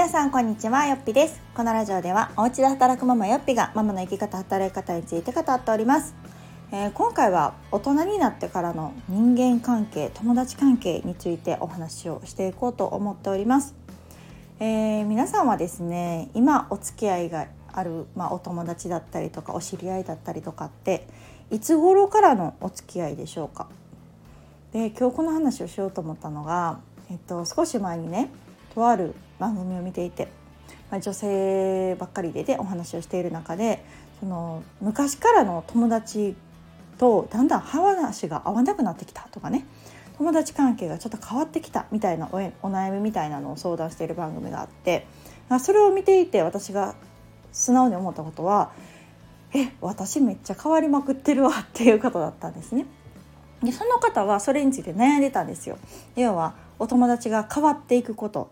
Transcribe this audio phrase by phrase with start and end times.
[0.00, 1.42] 皆さんこんにちはよっぴです。
[1.54, 6.14] このラジオではお家で働くママよっぴがママの生き方働き方について語っております、
[6.72, 13.74] えー、今回は大人になってからの人間関係友達関係についてお話をしていこうと思っております、
[14.58, 21.06] えー、皆さんはですね今お付き合いがある、まあ、お友達だったりとかお知り合いだったりとかって
[21.50, 23.68] いつ頃からのお付き合いでしょうか？
[24.72, 28.30] で今日この話をしようと思ったのが、えっと、少し前にね
[28.74, 30.28] とある番組を見ていて、
[30.90, 33.84] まあ、女性ばっかりで、ね、お話をしている中で
[34.20, 36.36] その昔からの友達
[36.98, 39.66] とだんだん話が合わなくなってきたとかね
[40.18, 45.06] 友達関係がちょっと変わってきたみたいなお悩みみたいなのを相談している番組があって
[45.60, 46.94] それを見ていて私が
[47.52, 48.70] 素直に思ったことは
[49.54, 52.86] え私めっちゃ変わりまくってるわっていうことだったんですね。
[53.62, 55.78] でその方はそれについて悩んでたんですよ。
[56.16, 58.50] 要はお友達が変わっていくこと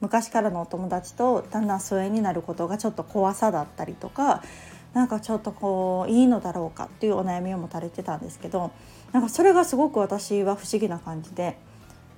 [0.00, 4.42] 昔からのお友達とだんだん疎遠になることがちょっと怖さだったりとか
[4.94, 8.70] なんかちょっとこういいのだろうかっていうお悩みを持たれてたんですけど
[9.12, 11.58] なんかそれがすごく私は不思議な感じで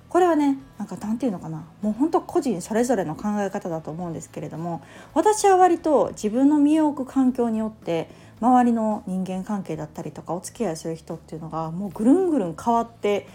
[0.09, 4.81] これはねなんかなんていうのかなもう本当個人それぞれの考え方だと思うんですけれども
[5.13, 8.09] 私は割と自分の身を置く環境によって
[8.41, 13.27] 周りの人間関係だったりとかお付き合いする人っていうのがもうぐるんぐるん変わって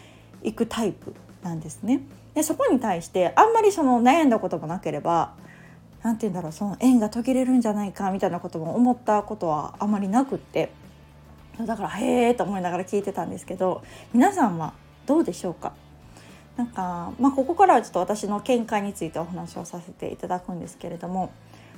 [0.42, 2.00] いくタイプなんですね。
[2.36, 5.34] でそこに対してあんまりその悩んだこともなければ
[6.02, 10.70] 何て言うんだろうその縁が途切れるんじゃないかみたいなことも思ったことはあまりなくって
[11.58, 14.74] だからへえと思いながら聞いてたんですけど皆さんは
[15.06, 15.72] どうでしょうか？
[16.56, 21.32] なんか、まあ、ここからはちょっと私の見解についてお話をさせていただくんですけれども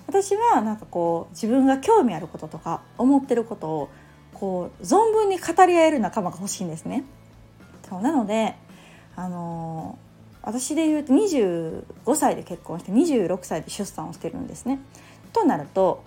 [0.09, 3.89] 私はなんかこう自分が興味あることとか思ってることを
[4.35, 7.05] こう存分に語り合える仲間が欲しいんですね。
[7.89, 8.57] そうなので
[9.15, 9.99] あの
[10.43, 14.81] 私で言うと25歳で結婚して26歳で出産をしてるんですね。
[15.33, 16.05] となると、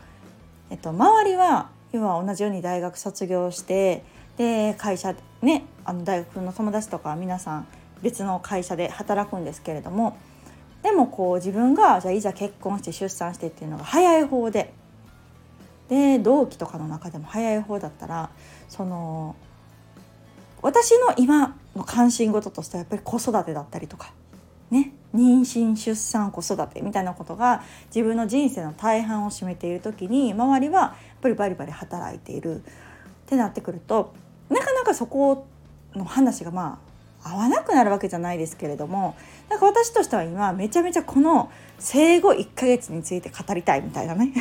[0.69, 4.03] えっと、周りは要は同じように大学卒業して
[4.37, 7.67] で会社ねあの大学の友達とか皆さん
[8.01, 10.17] 別の会社で働くんですけれども
[10.83, 14.73] でもこう自分がじゃあいざ結婚して出産してっていうのが早い方で
[15.89, 18.29] で同期とかの中でも早い方だったら
[18.69, 19.35] その
[20.61, 24.13] 私の今の関心事としてはやっぱり子育てだったりとか
[24.71, 27.61] ね、妊娠出産子育てみたいなことが
[27.93, 32.63] 自分の人生の大半を占めている時に周りはやっぱりバリバリ働いている。
[33.31, 34.13] ってなってくると
[34.49, 35.47] なかなかそこ
[35.95, 36.81] の話がま
[37.23, 39.15] あ合わなくなるわけじゃないですけれども
[39.49, 41.49] なんか私としては今めちゃめちゃこの
[41.79, 44.33] 生後1ヶ月について語りたいみたいなね。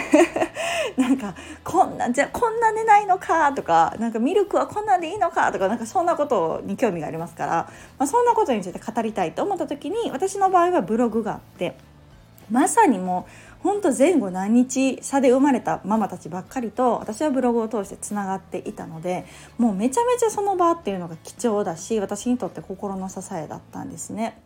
[0.97, 1.35] なんか
[1.65, 7.53] こんなじゃこんな寝ないのかとかなんかミルクはこんなんでいいのかとかなんかそんなことに興味がありますから、
[7.99, 11.77] まあ、そんなことについて語りたいと思った時に私の場合はブログがあって
[12.51, 19.27] まさにもうほんと前後何日差で生まれたママたちばっかりと私はブログを通してつながっていたので
[19.59, 24.41] もうめちゃめちゃその場っていうのが貴重だし私にとって心の支えだったんですね。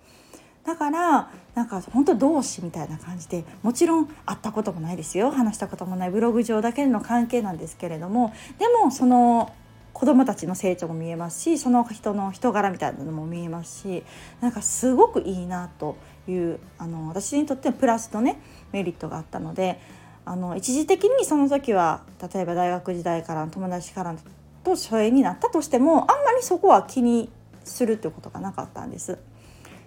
[0.67, 5.31] だからなんか本当同志みたいな感じでもちろん会ったこともないですよ。
[5.31, 6.11] 話したこともない。
[6.11, 8.33] ブログ上だけの関係なんですけれども。
[8.59, 9.53] でもその
[9.93, 14.03] 子供たちの成長も見えますしその人の人柄みたいなのも見えますし
[14.41, 15.97] なんかすごくいいなと
[16.29, 18.41] いうあの私にとってプラスのね
[18.73, 19.81] メリットがあったので
[20.25, 22.03] あの一時的にその時は
[22.35, 24.17] 例えば大学時代からの友達から
[24.65, 27.31] と疎遠になったとしてもあんまりそこは気に
[27.63, 29.19] するってことがなかったんです。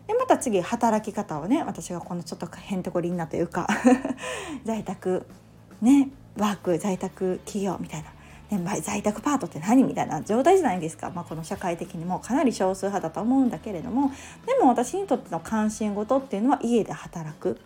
[0.07, 3.67] でまた次働き方をね私がこのちょっとへんてこりんなというか
[4.65, 5.25] 在宅
[5.81, 8.09] ねワーク在宅企業みたいな。
[8.49, 14.09] ね、在宅パートって何みたいな状態じゃないですか、まあ、この社会的にもかなり少数派だと思うんだけれども。
[14.45, 17.59] でも私にとっての関心事っていうのは家で働く。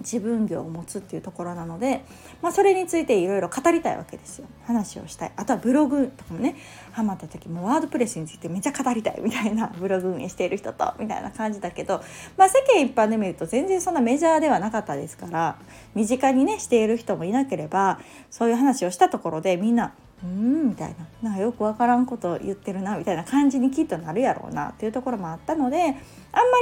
[0.00, 2.04] 自分業を持つっていうところなので、
[2.42, 4.46] まあ、それについていろいろ語りたいわけですよ。
[4.66, 5.32] 話をしたい。
[5.36, 6.56] あとはブログとかもね
[6.92, 12.02] ハマった時もワードプレスについてめっちゃ語りたいみたいなブログ運営している人とみたいな感じだけど、
[12.36, 15.58] まあ、世間一般で見ると全然そんなメジャーではなかったですから
[15.94, 19.92] 身近にねしている人もいなければそういう話をしたところでみんな
[20.22, 25.94] うんみたいななんかよく分からんこと言ってるなみたいな感じにきっとなるやろうなっていうところもあったのであんま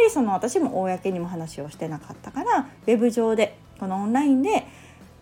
[0.05, 4.67] りその私も公にも話をしてなかったからウェブ上でこのオンラインで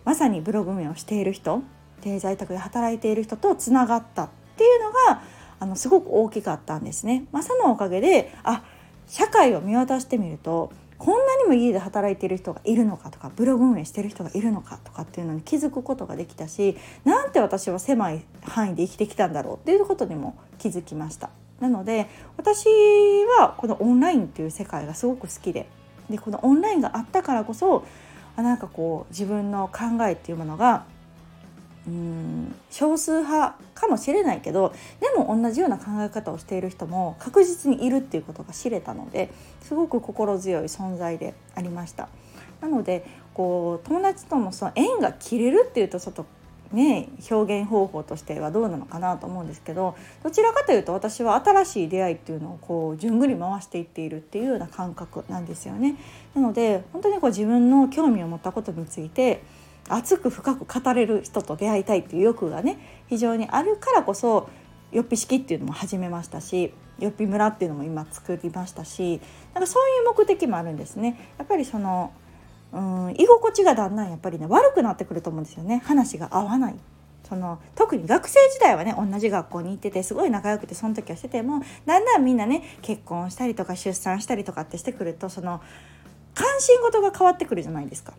[0.05, 1.63] まさにブログ運営をしている人
[2.01, 5.21] で在宅で働いている人とつながったっていうのが
[5.59, 7.25] あのすごく大きかったんですね。
[7.31, 8.63] まあ、そのおかげであ
[9.07, 21.29] 社会を見渡してみるとこんなにも家で働いてる人がいるのかとかブログ運営してる人がいるのかとかっていうのに気づくことができたしなんて私は狭い範囲で生きてきたんだろうっていうことにも気づきました。
[21.59, 22.07] なので
[22.37, 22.67] 私
[23.39, 25.67] はこのオンラインっていう世界がすごく好きで
[26.09, 27.83] でこのオンラインがあったからこそ
[28.35, 30.85] なんかこう自分の考えっていうものが
[31.87, 39.29] うん少数派かもしれないけどでも同じような考え方をしている人も確実にいるっていうことが知れたので
[39.61, 42.09] すごく心強い存在でありました。
[42.61, 46.25] なのでこう友達とのその縁が切れるっていうとちょっと
[46.73, 55.95] ね表現方法としてはどうなのかなと思うんですけどどちらかというと私は新しい出会いっていうのをこう順繰り回していっているっていうような感覚なんですよね。
[56.33, 59.43] なので本当にこう自分の興味を持ったことについて
[59.89, 64.49] 熱く深く語れる人と出会いたいっていう欲がね非常にあるからこそ
[64.91, 69.21] よっぴ式っていうのも始めましたしよっぴ村っていうのも今作りましたし
[69.53, 71.33] なんかそういう目的もあるんですね。
[71.37, 72.11] やっぱりその
[72.73, 76.75] うん居心地がだんだんやっぱりね悪くなってくると思うんですよね話が合わない
[77.27, 85.61] その特に学生時代はね同じ学校に行っててすごい仲良くてその時はしててもだんだんみんなね結婚したりとか出産したりとかってしてくるとその
[86.33, 88.13] 関心事が変わってくるじゃないですか。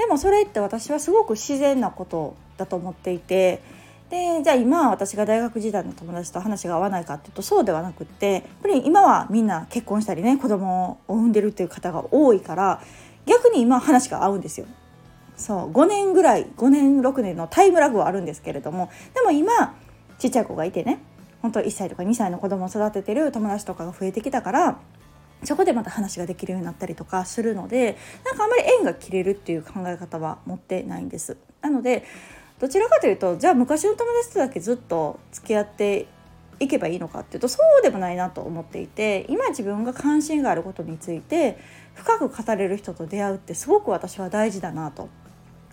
[0.00, 3.60] でもそれって私はすごく自然なことだと思っていて
[4.08, 12.82] でじゃあ今私が大学時代の友達と話が合わないかっていうとそうではなくってやっぱり今はみんな結婚したりね子供を産んでるっていう方が多いから
[13.26, 14.66] 逆に今話が合うんですよ。
[15.36, 19.74] そう5年ぐらい5年6年のタイムラグはあるんですけれどもでも今
[20.18, 20.98] ちっちゃい子がいてね
[21.42, 24.78] 本当1歳とか2歳の子供を育ててる友達とかが増えてきたから
[25.44, 31.36] そこでまた話ができるようになったりとかするのでなんかあんまり縁が切れるっていう考え方は持ってないんです。
[31.62, 32.04] なので
[32.58, 36.06] どちらかというとじゃあ昔の友達とだけずっと付き合って
[36.60, 41.58] いけばいいのかっていうとそうでもないなと思っていて今自分が関心があることについて
[41.94, 45.08] 深く語れる人と出会うってすごく私は大事だなと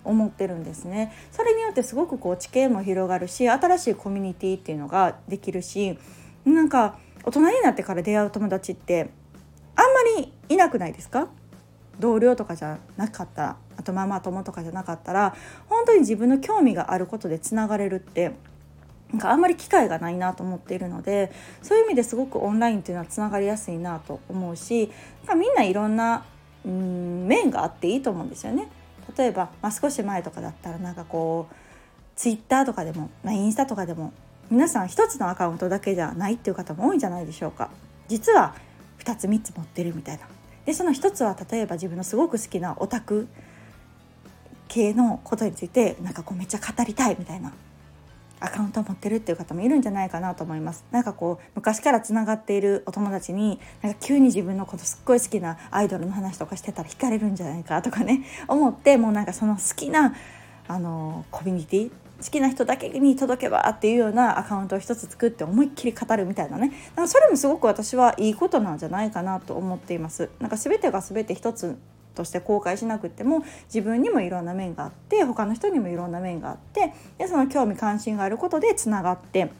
[0.05, 1.13] 思ってるんですね。
[1.33, 5.99] それによってすごくこう知見も広がるし新しいコミュニティっていうのができるし
[6.45, 9.09] なんか大人になってから出会う友達って
[10.49, 11.27] いなくないですか？
[11.99, 15.35] 同僚とかじゃなかったらあとママ友とかじゃなかったら
[15.67, 18.33] 本当に自分の興味があることでつながれるって
[19.11, 21.31] なんかあんまり機会がないなと思っているので
[21.63, 24.91] そういう意味ですごくオンラインっていうのはつながりやすいなと思うし
[25.25, 26.25] なみんないろんな
[26.65, 28.67] うん面があっていいと思うんですよね。
[29.17, 31.55] 例えば、まあ、少し前とかだったらなんかこう
[32.15, 34.11] ツイッターとかでも、まあ、インスタとかでも
[34.51, 37.71] 皆さん一つのアカウントだけじゃないっていう方も多いんじゃないでしょうか。
[38.07, 38.53] 実は
[38.99, 40.27] 2つ3つ持ってるみたいな。
[40.67, 43.29] でその1つは例えば自分のすごく好きなオタク
[44.67, 47.53] 系のことについてなんかこうめっちゃ語りたいみたいな
[48.41, 50.83] アカウントを持ってるっていう方もいるんじゃないかなと思います。
[50.91, 60.15] なんかこう昔からつながっているお友達になんか急に自分のことすっごい好きなアイドルの話とかしてたら惹かれるんじゃないかとかね思ってもうなんかその好きな
[60.67, 61.91] あのコミュニティ
[62.23, 66.71] 好きな人だけに届けばっていうようなアカウントを一つ作って思いっきり語るみたいなね。
[66.95, 70.29] なんかそれもすごく私はいいことなんじゃないかなと思っています。
[70.39, 71.77] なんか全てが全て一つ
[72.15, 79.51] として公開しなくても自分にもいろんな面があって他の人にもいろんな面があってでその興味関心があることでつながって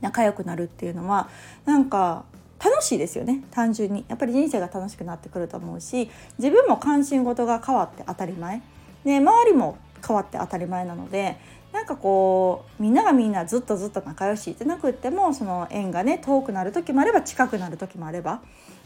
[0.00, 1.28] 仲良くなるっていうのは
[1.66, 2.24] なんか
[2.62, 3.42] 楽しいですよね。
[3.50, 4.04] 単純に。
[4.08, 8.62] やっぱり人生が楽しくなってくると思うし自分も関心事が変わって当たり前。
[9.04, 11.38] で周りも変わって当たり前なので
[11.72, 18.40] なんかこうみんながみんなずっとずっと仲良しってなくってもその縁がね遠くなる時もあれば近くなる時もあれば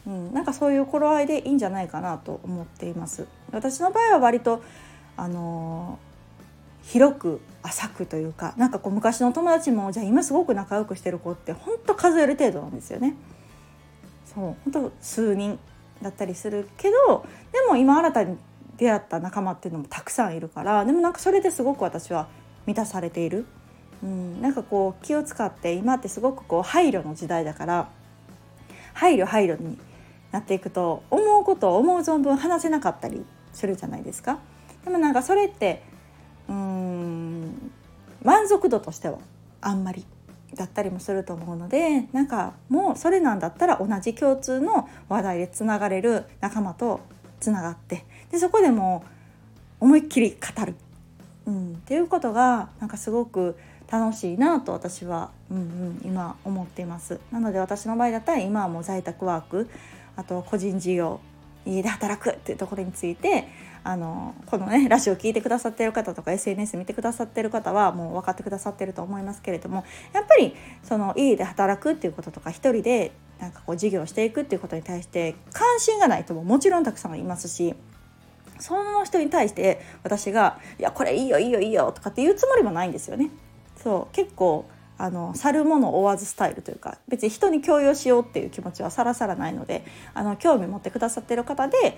[0.07, 3.27] うん、なんかそういう頃合いでいいんじゃないかなと思っています。
[3.51, 4.61] 私の場合は割と
[5.17, 13.15] あのー、広く浅くというかなんかこう昔の友達もじゃあ今すごく仲良くしてる子って本当数える程度なんですよね。
[14.25, 15.57] そう本当数人
[16.01, 18.37] だったりするけどでも今新たに
[18.77, 22.27] 出会った仲間っていうのもたくさんいるからでもなんかそれですごく私は
[22.65, 23.45] 満たされている、
[24.03, 27.89] うん、なんかこう気を使って今ってすごくこう配慮の時代だから
[28.93, 29.77] 配慮配慮に
[30.31, 34.39] なっていくと思うことを思う存分話せなかったりするじゃないですか。
[34.83, 35.81] でもなんかそれって
[36.49, 37.71] うん
[38.23, 39.19] 満足度としては
[39.61, 40.05] あんまり
[40.53, 47.01] だったりもすると思うのでなんかもうそれなんだったら同じ共通の話題でつながれる仲間と
[47.39, 48.05] つながって
[48.35, 49.05] でそこでも
[49.79, 50.75] 思いっきり語る、
[51.45, 53.55] うん、っていうことがなんかすごく
[53.89, 57.21] 楽しいなと私は、うんうん、今思っています。
[57.31, 59.69] なので私の場合だったら今はもう在宅ワーク
[60.17, 61.21] あと個人事業
[61.65, 63.47] 家で働くっていうところについて
[63.85, 77.75] あのこのねラジオ聞いてくださってる方とか SNS 見てくださってる方はもう分かってくださってると思いますけれどもやっぱりその家で働くっていうこととか一人でなんかこう事業していくっていうことに対して関心がない人ももちろんたくさんいますし
[78.59, 83.29] その人に対して私が「いやこれいいよいいよいいよ」とかって言うつもりもないんですよね。
[83.75, 84.65] そう結構
[84.97, 89.83] あの去るもの追わずスタイルというか別に人に強要しようっていう気持ちはさらさらないので
[90.13, 91.97] あの興味持ってくださってる方で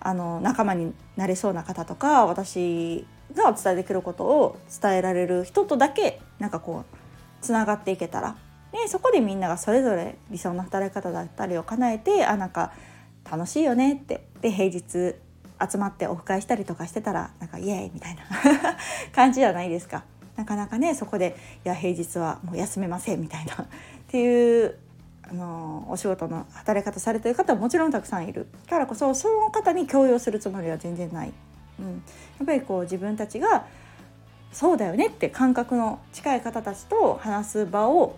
[0.00, 6.96] あの仲間になれそうな方とか私がお伝えできることを伝えられる人とだけなんかこう
[7.42, 8.36] つながっていけたら
[8.72, 12.72] でそこでみんながそれぞれ理想の働き方だったりを叶えてあなんか
[13.30, 15.16] 楽しいよねってで平日
[15.68, 18.22] 集まってオフ会したりとかしてたらなんかイエーイみたいな
[19.14, 20.04] 感じじゃないですか。
[20.36, 21.36] なかなかねそこで
[21.66, 23.66] 「いや平日はもう休めません」みたいな っ
[24.08, 24.78] ていう
[25.30, 31.32] あのお仕事の働き方されてる方はもちろんたくさんいるからこそその方に強要するつもりは全然ない。
[31.78, 31.92] うん、や
[32.42, 33.64] っぱりこう自分たちが
[34.52, 38.16] そうだよねって感覚の近い方たちと話す場を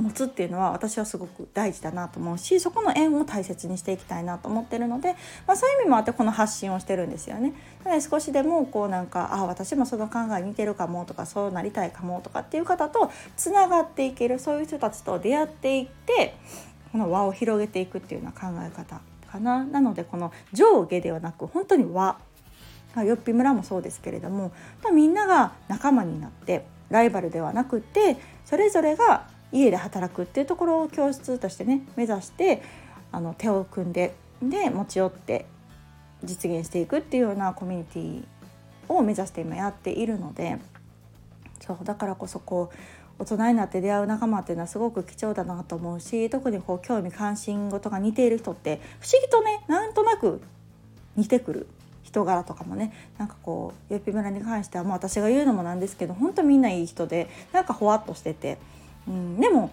[0.00, 5.14] 持つっていうのは私はすごく大事だなと思うしそこの縁を大切にしていきたいなと思ってるので、
[5.46, 7.54] まあ、そういう意味もあってこの発信をしてるんですよね。
[7.84, 16.36] で少しでもこうなんかあ私もその考え似てるかもとかそうなりたいかもとかっていう方とつながっていけるそういう人たちと出会っていって
[16.92, 19.64] この輪を広げていくっていうような考え方かな。
[19.64, 22.18] なのでこの上下ではなく本当に輪
[23.00, 24.52] よっぴ村もそうですけれども
[24.92, 32.62] みんなが仲間になってライバルではなくてそれぞれが家で働くっていうところを教室としてね目指して
[33.12, 35.46] あの手を組んでで持ち寄って
[36.24, 38.24] 実現していくっていうようなコミュニティ
[38.88, 40.58] を目指して今やっているので
[41.60, 42.76] そうだからこそこう
[43.22, 50.40] 大人になって出会う仲間っていうのはすごく貴重だなと思うし特にこう興味関心事が似ている人って不思議とねなんとなく
[51.16, 51.66] 似てくる
[52.02, 58.58] 人柄とかもねなんかこうゆっぴ村に関してはもう私が言うのもなんですけど本当みんないい人でなんかほわっとしてて
[59.08, 59.70] うん、でも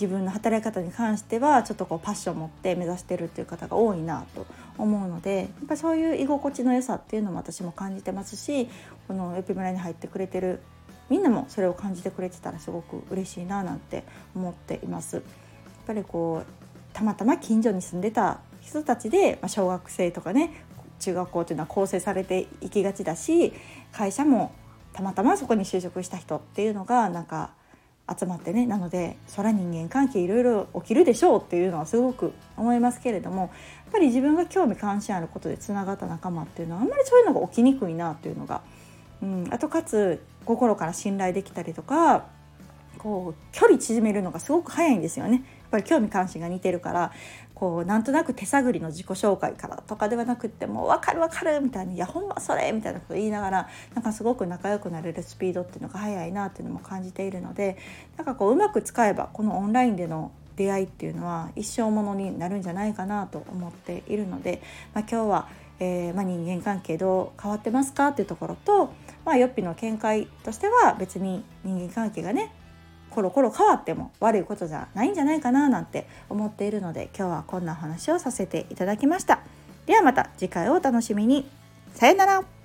[0.00, 8.68] 自分の働き方に関してはちょっとこうパッションを持って目指してるっていう方が多いなと思うのでやっぱそういう居心地の良さっていうのも私も感じてますし
[9.08, 10.60] このエピ村に入ってくれてる
[11.08, 14.04] みんなもそれを感じてくれてたらすごく嬉しいななんて
[14.34, 15.16] 思っています。
[15.16, 15.24] やっ
[15.86, 16.46] ぱりこう
[16.92, 20.50] たまたま近所に住んでた人たちで、まあ、小学生とかね
[20.98, 23.52] 中学校というのは構成されていきがちだし
[23.92, 24.52] 会社も
[24.92, 27.50] たまたまそこに就職した人っていうのがなんか
[28.18, 33.50] 集まってねなのでそら人間関係いろいろ起きるでしょうっていうのはすごく思いますけれどもやっ
[33.92, 38.62] ぱり自分が興味関心あることでつながった仲間っていうのはあんまりそういうのが起きにくいなっていうのが、
[39.22, 42.26] うん、あとかつ心から信頼できたりとか
[42.98, 45.32] こう距離縮めるのがすごく早いんですよね。
[45.34, 47.12] やっぱり興味関心が似てるから
[47.56, 57.78] こうなんとなく手探りの自己紹介からとかではなくってもう分かる分かるみたいに「いやほんまそれ」みたいなこと言いながらなんかすごく仲良くなれるスピードっていうのが速いなっていうのも感じているので
[58.18, 64.60] なんかこううまく使えばこのオンラインでの出会いっていうのは一生ものになるんじゃないかなと思っているので、
[64.92, 65.48] まあ、今日は、
[65.80, 68.90] えー、まあ、人間関係どう変わってますかっていうところと、
[69.24, 72.52] まあ、よっぴの見解としては別に人間関係がね
[73.16, 79.40] コロコロ変わっても悪いことじゃないんじゃないかななんて思っているので今日はこんなお話をさせていただきました。
[79.86, 81.48] ではまた次回をお楽しみに。
[81.94, 82.55] さよなら。